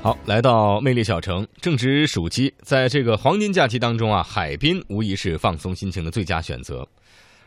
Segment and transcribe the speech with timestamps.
[0.00, 6.86] 好，来到魅力小城，正值暑期，在这个黄金假期当中啊，海滨无疑是放松心情的最佳选择。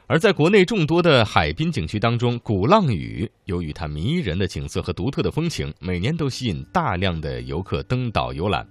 [0.05, 8.67] 而在国内众多的海滨景区当中，鼓浪屿由于它迷人的景色和独特的风情，每年都吸引大量的游客登岛游览。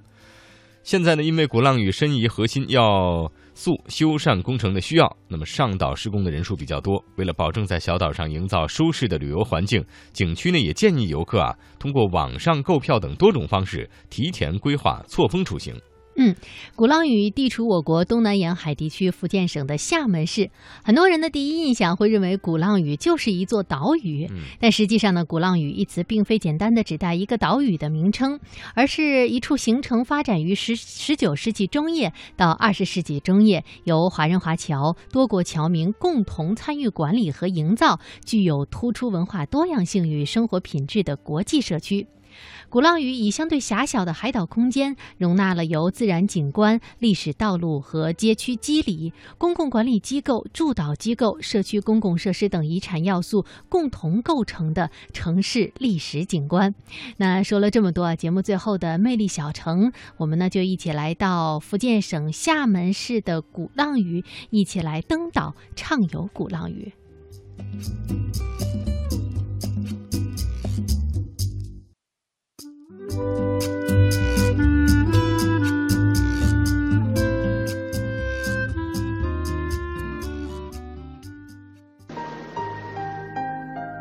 [0.83, 7.05] 现在呢，因为鼓浪屿申遗核心要素修缮工程的需要，那么上岛施工的人数比较多。
[7.17, 15.75] 为了保证在小岛上营造舒适的旅游环境，景区呢也建议游客啊，通过网上购票等多种方式提前规划，错峰出行。
[16.23, 16.37] 嗯，
[16.77, 20.51] 鼓浪屿地处我国东南沿海地区福建省的厦门市。
[20.85, 24.31] 很多人的第一印象会认为鼓浪屿就是一座岛屿，
[24.61, 28.39] 但实际上呢，鼓浪屿一词并非简单的指代一个岛屿的名称，
[28.75, 42.07] 而是一处形成发展于十十九世纪中叶到二十世纪中叶，由华人华侨多国侨民共同参与管理和营造，具有突出文化多样性与生活品质的国际社区。
[42.69, 56.75] 鼓浪屿以相对狭小的海岛空间，容纳了由自然景观、历史道路和街区肌理、公共管理机构、驻岛机构、社区公共设施等遗产要素共同构成的城市历史景观。
[57.17, 66.93] 那说了这么多啊，节目最后的魅力小城，我们呢就一起来到福建省厦门市的鼓浪屿，一起来登岛畅游鼓浪屿。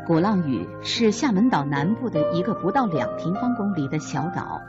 [0.06, 4.60] 鼓浪屿是厦门岛南部的一个不到两平方公里的小岛，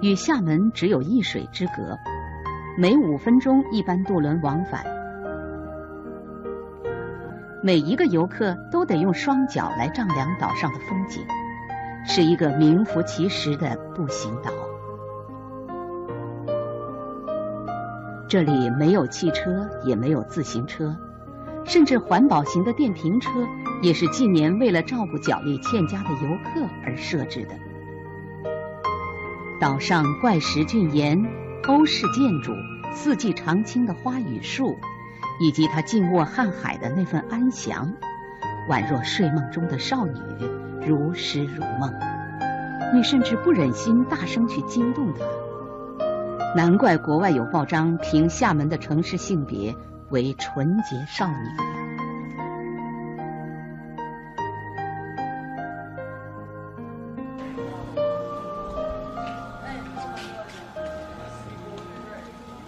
[0.00, 1.96] 与厦门只有一水之隔，
[2.76, 4.84] 每五分钟一班渡轮往返，
[7.62, 11.24] 每一个游客都得用双脚来丈量岛上的风景。
[12.04, 14.50] 是一个名副其实的步行岛。
[18.28, 20.96] 这里没有汽车，也没有自行车，
[21.64, 23.30] 甚至环保型的电瓶车
[23.82, 27.50] 也是近年为了照顾脚力欠佳的游客而设置的。
[29.60, 31.22] 岛上怪石峻岩、
[31.68, 32.52] 欧式建筑、
[32.90, 34.76] 四季常青的花与树，
[35.40, 37.92] 以及它静卧瀚海的那份安详，
[38.68, 40.14] 宛若睡梦中的少女。
[40.84, 41.94] 如诗如梦，
[42.92, 45.20] 你甚至不忍心大声去惊动她。
[46.56, 49.74] 难怪国外有报章评厦门的城市性别
[50.10, 51.34] 为纯洁少女。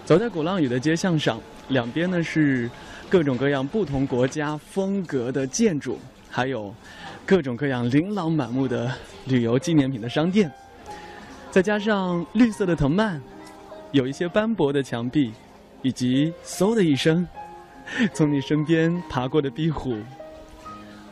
[0.04, 2.70] 走在鼓浪屿的街巷上，两边呢是
[3.08, 5.98] 各种各样不同国家风格的建筑，
[6.30, 6.74] 还有。
[7.26, 8.92] 各种各样琳琅满目的
[9.24, 10.52] 旅游纪念品的商店，
[11.50, 13.18] 再加上绿色的藤蔓，
[13.92, 15.32] 有一些斑驳的墙壁，
[15.80, 17.26] 以及嗖的一声
[18.12, 19.96] 从你身边爬过的壁虎，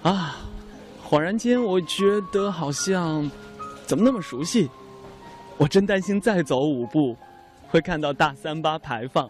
[0.02, 0.36] 啊！
[1.08, 3.30] 恍然间，我觉得好像
[3.86, 4.68] 怎么那么熟悉？
[5.56, 7.16] 我真担心再走五步
[7.68, 9.26] 会看到大三八牌坊。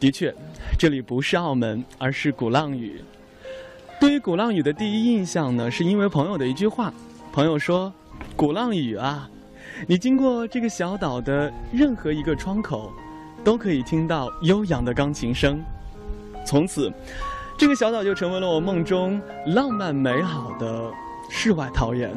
[0.00, 0.32] 的确，
[0.78, 3.02] 这里不是澳门，而是鼓浪屿。
[4.00, 6.92] 对于鼓浪屿的第一印象呢，是因为朋友的一句话。
[7.32, 7.92] 朋友说
[8.36, 9.28] ：“鼓浪屿啊，
[9.86, 12.92] 你经过这个小岛的任何一个窗口，
[13.44, 15.60] 都可以听到悠扬的钢琴声。”
[16.46, 16.92] 从此，
[17.56, 20.90] 这个小岛就成为了我梦中浪漫美好的
[21.28, 22.10] 世外桃源。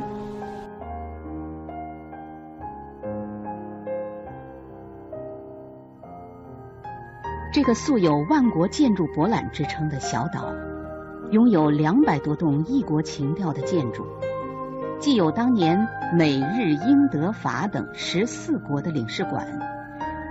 [7.54, 10.54] 这个素有“万国建筑博览”之称的小岛。
[11.32, 14.06] 拥有两百多栋异国情调的建筑，
[15.00, 15.86] 既有当年
[16.18, 19.46] 美日英德法等十四国的领事馆，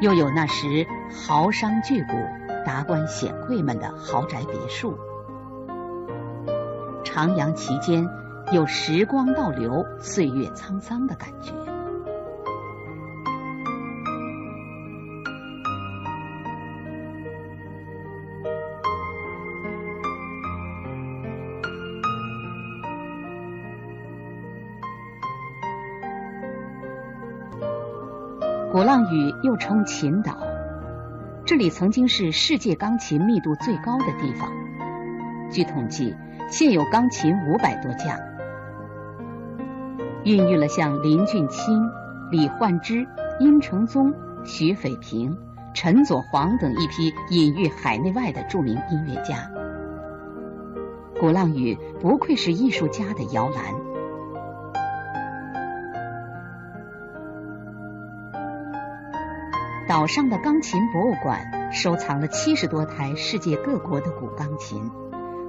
[0.00, 2.14] 又有那时豪商巨贾、
[2.64, 4.96] 达官显贵们的豪宅别墅。
[7.04, 8.08] 徜徉其间，
[8.50, 11.52] 有时光倒流、岁月沧桑的感觉。
[28.72, 30.36] 鼓浪屿又称琴岛，
[31.44, 34.48] 这里曾经是世界钢琴密度最高的地方。
[35.50, 36.14] 据统计，
[36.48, 38.18] 现有钢琴五百多架，
[40.22, 41.82] 孕育了像林俊卿、
[42.30, 43.04] 李焕之、
[43.40, 44.14] 殷承宗、
[44.44, 45.36] 徐斐平、
[45.74, 49.50] 陈佐黄等一批隐喻海内外的著名音乐家。
[51.18, 53.89] 鼓浪屿不愧是艺术家的摇篮。
[59.90, 64.88] 岛上的钢琴博物馆收藏了七十多台世界各国的古钢琴，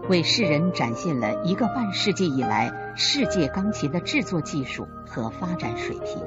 [0.09, 6.23] 为世人展现了一个半世纪以来世界钢琴的制作技术和发展水平。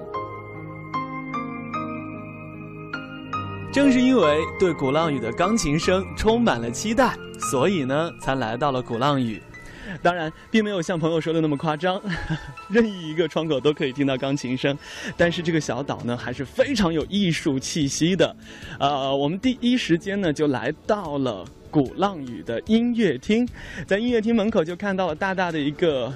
[3.72, 7.17] 正是因为对鼓浪屿的钢琴声充满了期待，
[7.50, 9.43] 所以呢，才来到了鼓浪屿。
[10.02, 12.00] 当然，并没有像朋友说的那么夸张，
[12.69, 14.76] 任意一个窗口都可以听到钢琴声。
[15.16, 18.36] 但是这个小岛呢，还是非常有艺术气息的。
[18.78, 23.46] 呃，我们第一时间呢，就来到了鼓浪屿的音乐厅，
[23.86, 26.12] 在音乐厅门口就看到了大大的一个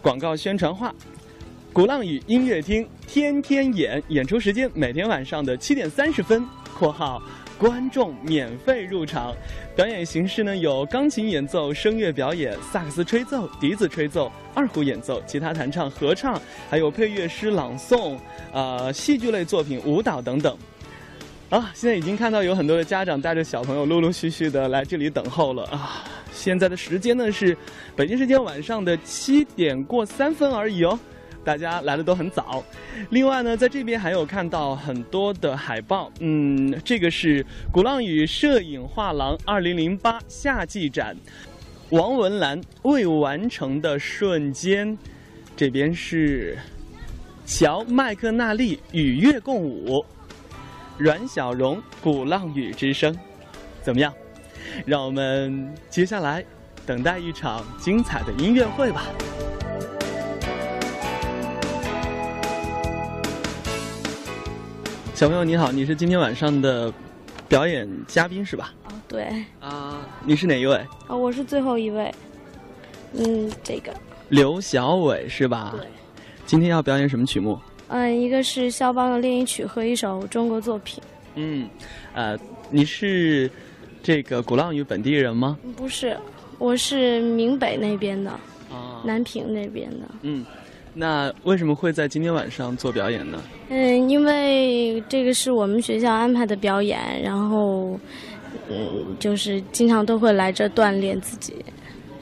[0.00, 0.94] 广告宣传画：
[1.72, 6.44] 鼓浪屿音乐厅天天演，演出时间每天晚上的七点三十分。
[6.74, 7.22] （括号）
[7.62, 9.32] 观众免费入场，
[9.76, 18.18] 表演形式呢有钢琴演奏、声乐表演、萨克斯吹奏、笛子吹奏、二胡演奏、吉他弹唱、合唱，还有配乐诗朗诵、
[18.52, 20.58] 呃戏剧类作品、舞蹈等等。
[21.50, 26.02] 啊，现在已经看到有很多的家长带着小朋友陆陆续续的来这里等候了啊！
[26.32, 27.56] 现在的时间呢是
[27.94, 30.98] 北京时间晚上的七点过三分而已哦。
[31.44, 32.62] 大家来的都很早，
[33.10, 41.16] 另外呢，在这边还有看到很多的海报，嗯，这个是鼓浪屿摄影画廊二零零八夏季展，
[41.90, 44.96] 王文兰未完成的瞬间，
[45.56, 46.56] 这边是
[47.44, 50.04] 乔麦克纳利与月共舞，
[50.96, 53.12] 阮小荣鼓浪屿之声，
[53.82, 54.14] 怎么样？
[54.86, 56.44] 让我们接下来
[56.86, 59.06] 等待一场精彩的音乐会吧。
[65.14, 66.92] 小朋友你好，你是今天晚上的
[67.46, 68.72] 表演嘉宾是吧？
[68.86, 69.44] 哦，对。
[69.60, 70.74] 啊，你是哪一位？
[71.06, 72.12] 啊，我是最后一位。
[73.12, 73.92] 嗯，这个。
[74.30, 75.74] 刘小伟是吧？
[75.76, 75.86] 对。
[76.46, 77.58] 今天要表演什么曲目？
[77.88, 81.02] 嗯，一个是肖邦的练习曲和一首中国作品。
[81.34, 81.68] 嗯，
[82.14, 82.36] 呃，
[82.70, 83.50] 你是
[84.02, 85.58] 这个鼓浪屿本地人吗？
[85.76, 86.16] 不是，
[86.58, 88.32] 我是闽北那边的，
[89.04, 90.08] 南平那边的。
[90.22, 90.44] 嗯。
[90.94, 93.42] 那为什么会在今天晚上做表演呢？
[93.70, 97.98] 嗯，因为这个是我们学校安排的表演，然后，
[98.68, 101.54] 嗯，就是经常都会来这锻炼自己。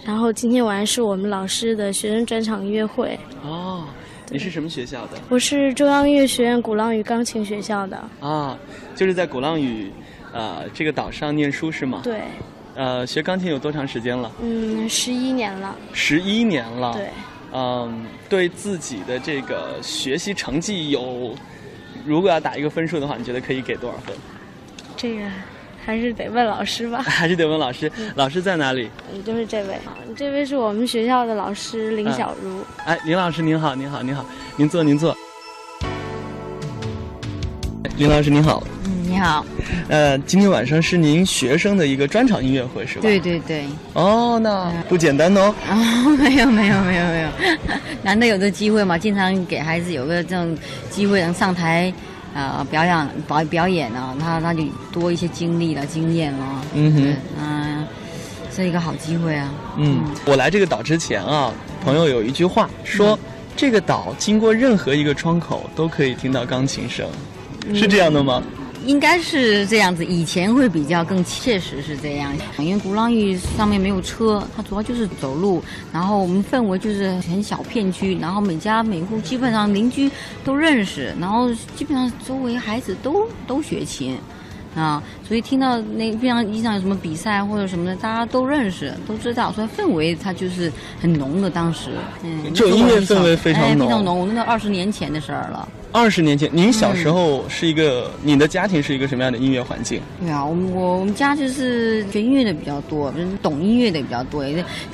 [0.05, 3.19] 然后今天晚上是我们老师的学生专场音乐会。
[3.43, 3.85] 哦，
[4.31, 5.19] 你是什么学校的？
[5.29, 8.03] 我是中央音乐学院鼓浪屿钢琴学校的。
[8.21, 8.57] 啊，
[8.95, 9.91] 就是在鼓浪屿，
[10.33, 12.01] 呃，这个岛上念书是吗？
[12.05, 12.21] 对。
[12.77, 14.31] 呃，学钢琴有多长时间了？
[14.41, 15.77] 嗯，十一年了。
[15.93, 16.95] 十一年了。
[16.95, 17.09] 对。
[17.53, 21.35] 嗯，对自己的这个学习成绩有，
[22.07, 24.15] 如果要打一个分数的话，你觉得可以给多少分？
[24.97, 25.25] 这个
[25.85, 27.03] 还是得问老师吧。
[27.07, 28.89] 还是得问老师，老师在哪里？
[29.13, 29.79] 嗯，就是这位，
[30.17, 32.65] 这位是我们学校的老师林小茹。
[32.85, 34.25] 哎，林老师您好，您好，您好，
[34.57, 35.17] 您坐，您坐。
[37.97, 38.63] 林老师您好。
[39.21, 39.45] 你好，
[39.91, 43.03] 呃，今天晚上是您学生的一个专场音乐会是吧？
[43.03, 43.67] 对对对。
[43.93, 45.55] 哦，那不简单哦。
[45.69, 47.29] 哦，没有没有没有没有，
[48.03, 50.57] 难得有这机会嘛，经常给孩子有个这种
[50.89, 51.93] 机会能上台，
[52.35, 56.65] 啊，表演表表演啊，他他就多一些经历了经验了。
[56.73, 57.87] 嗯哼，嗯，
[58.57, 59.53] 是一个好机会啊。
[59.77, 61.53] 嗯，我来这个岛之前啊，
[61.85, 63.19] 朋友有一句话说，
[63.55, 67.07] 这个岛经过任何一个窗口都可以听到钢琴声，
[67.75, 68.43] 是这样的吗？
[68.87, 80.11] 应该是这样子，以前会比较更切实是这样，因为鼓浪屿上面没有车，它主要就是走路，然后我们氛围就是很小片区，然后每家每户基本上邻居
[80.45, 84.17] 都认识，然后基本上周围孩子都都学琴。
[84.73, 91.51] 啊，所以听到那非常一场有什么比赛或者什么的，大家都认识，都知道，所以氛围它就是很浓的。
[91.51, 91.91] 当时，
[92.23, 94.21] 嗯，就音乐氛围非常浓，非常浓。
[94.21, 95.69] 我那都二十年前的事儿了。
[95.93, 100.01] 二十年前，您小时候是一个，你的家庭是一个什么样的音乐环境？
[100.21, 104.45] 对啊，我我我们家就是学音乐的比较多，就是懂音乐的比较多。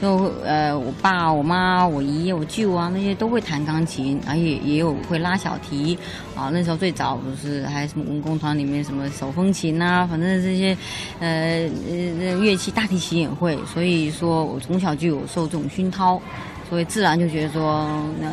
[0.01, 5.99] 就呃，我爸、我妈、我姨、我舅啊，那些都会弹钢琴，而且也有会拉小提。
[6.35, 10.77] 啊，那时候最早不是还什么文工团里面什么手风琴啊，反正这些，
[11.21, 11.69] 呃
[12.21, 13.59] 呃乐器，大提琴也会。
[13.73, 16.21] 所以说我从小就有受这种熏陶。
[16.69, 17.87] 所以自然就觉得说，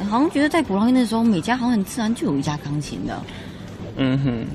[0.09, 3.21] 好像觉得在鼓浪屿那时候，每家好像很自然就有一架钢琴的。
[3.97, 4.45] 嗯哼。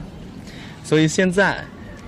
[0.83, 1.63] 所以现在，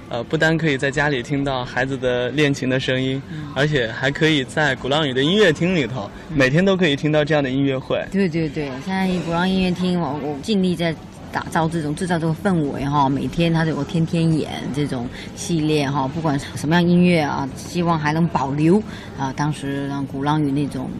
[0.09, 3.23] 呃，不单可以在家里听到孩子的练琴的声音，
[3.55, 8.03] 而且还可以在鼓浪屿的音乐厅里头，每天都可以听到这样的音乐会。
[8.11, 10.95] 对对对，现在鼓浪音乐厅，我我尽力在
[11.31, 13.09] 打造这种制造这个氛围哈。
[13.09, 18.83] 每天它都有天天演这种系列哈，不管什么样音乐啊，希望还能保留
[19.19, 20.91] 啊，当时让鼓浪屿那种。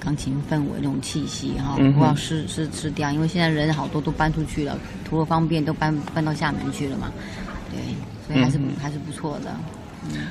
[0.00, 7.12] 钢琴氛围那种气息哈，不要失失失掉，因为现在人好多都搬出去了，图了方便都搬搬到厦门去了嘛。
[7.70, 7.78] 对，
[8.26, 9.54] 所以还是、嗯还是不错的。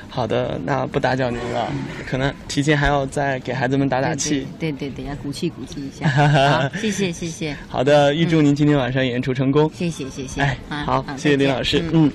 [0.08, 1.72] 好的，那不打搅您了，
[2.04, 4.44] 可能提前还要再给孩子们打打气。
[4.58, 6.08] 对对对对，要鼓气鼓气一下。
[6.08, 9.70] 好，谢谢谢谢好的，预祝您今天晚上演出成功。
[9.72, 10.40] 谢谢谢谢。
[10.40, 11.84] 哎，啊好，啊谢谢林老师。
[11.92, 12.10] 嗯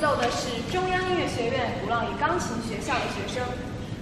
[0.00, 3.42] 奏的是中央音乐学院鼓浪屿钢琴学校的学生，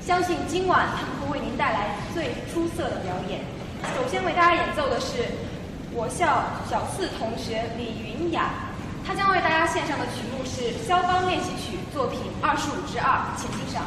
[0.00, 3.40] 相信今晚他们会为您带来最出色的表演。
[3.94, 5.24] 首先为大家演奏的是
[5.92, 8.50] 我校小四同学李云雅，
[9.06, 13.84] 她将为大家献上的曲目是肖邦练习曲作品二十五之二，请欣赏。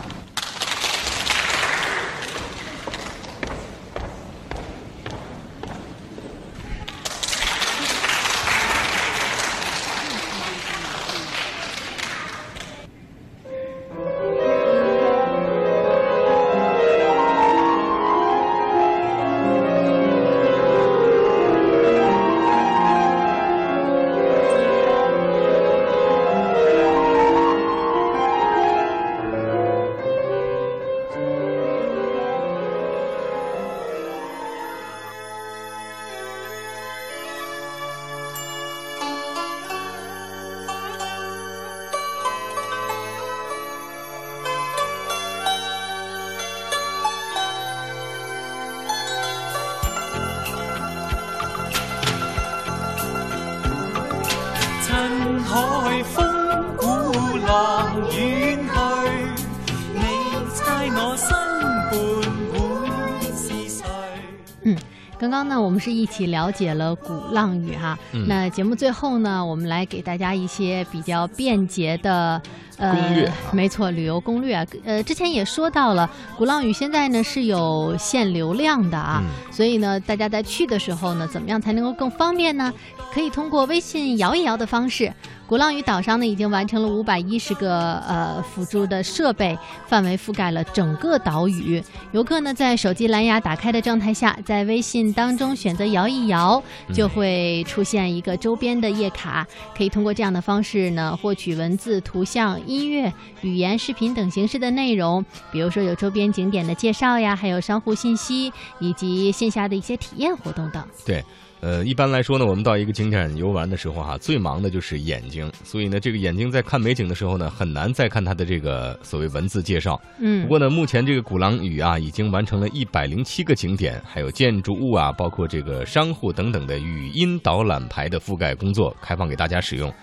[65.29, 67.95] 刚刚呢，我们是一起了解了鼓浪屿哈。
[68.13, 72.41] 嗯那节目最后呢，我们来给大家一些比较便捷的。
[72.77, 82.73] 呃，攻略啊没错，旅游攻略啊，呃，之前也说到了，鼓浪屿现在呢是有限流量的啊，嗯所以呢，大家在去的时候呢，怎么样才能够更方便呢？
[83.13, 85.13] 可以通过微信摇一摇的方式。
[85.49, 91.83] 鼓浪屿岛上呢，已经完成了五百一十个呃辅助的设备，范围覆盖了整个岛屿。
[92.11, 96.61] 游客呢，在手机蓝牙打开的状态下，在微信当中选择摇一摇，
[96.93, 110.83] 就会出现一个周边的页卡，可以通过这样的方式呢，获取文字、图像、音乐、语言、视频等形式的内容，比如说有周边景点的介绍呀，还有商户信息，以及线下的一些体验活动等。
[111.03, 111.25] 对，
[111.61, 119.99] 呃，一般来说呢，我们到一个景点游玩的时候哈、最忙的就是眼睛，所以呢，这个眼睛在看美景的时候呢，很难再看它的这个所谓文字介绍。
[120.19, 129.93] 嗯，不过呢，目前这个鼓浪屿啊，已经完成了一百零七个景点，还有建筑物啊，包括这个商户等等的语音导览牌的覆盖工作，开放给大家使用。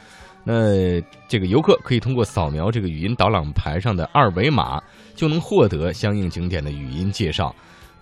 [0.44, 4.80] 那这个游客可以通过扫描这个语音导览牌上的二维码，
[5.14, 7.52] 就能获得相应景点的语音介绍。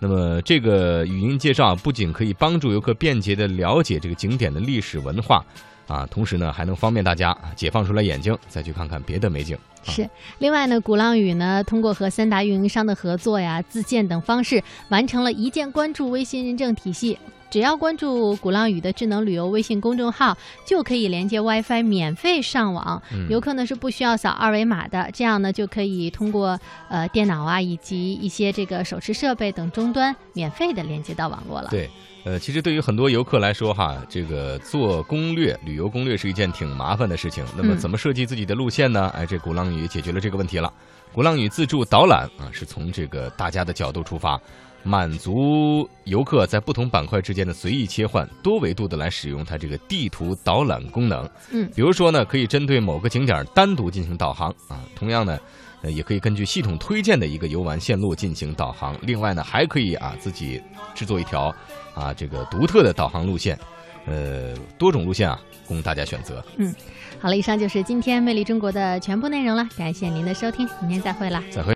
[0.07, 5.43] 那么，这个语音介绍不仅可以帮助游客便捷地了解这个景点的历史文化，
[5.87, 9.57] 啊，同时呢，还能方便大家啊解放出来眼睛，再去看看别的美景。
[9.81, 10.07] 是，
[10.37, 17.17] 另外呢，鼓浪屿呢通过和三大运营商的合作呀、自建等方式，完成了一键关注微信认证体系。
[17.55, 23.01] 只要关注鼓浪屿的智能旅游微信公众号，就可以连接 WiFi 免费上网。
[23.13, 26.59] 嗯游客呢是不需要扫二维码的，这样呢就可以通过
[26.89, 31.69] 呃电脑啊以及一些这个手持设备等终端免费的连接到网络了。
[31.69, 31.89] 对，
[32.25, 37.45] 呃，其实对于很多游客来说哈，这个做攻略、旅游攻略是一件挺麻烦的事情。
[37.55, 39.09] 那么嗯怎么设计自己的路线呢？
[39.15, 40.69] 哎，这鼓浪屿解决了这个问题了。
[41.13, 44.37] 鼓浪屿自助导览啊，是从这个大家的角度出发，
[44.85, 51.27] 满足游客在不同板块之间的随意切换，多维度的来使用它这个地图导览功能。
[51.51, 55.37] 嗯比如说呢，可以针对某个景点单独进行导航啊，同样呢。
[55.81, 58.95] 呃，也可以根据系统推荐的一个游玩线路进行导航。
[59.03, 60.59] 另外呢，还可以啊自己
[60.95, 61.53] 制作一条
[61.93, 63.59] 啊这个独特的导航路线，
[64.07, 66.43] 呃，多种路线啊供大家选择。
[66.57, 66.73] 嗯
[67.19, 71.43] 好了，以上就是今天《魅力中国》的全部内容了，感谢您的收听，明天再会啦。
[71.51, 71.73] 再会。